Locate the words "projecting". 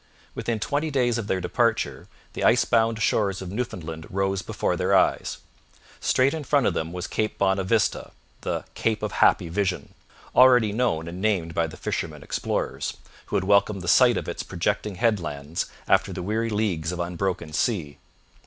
14.41-14.95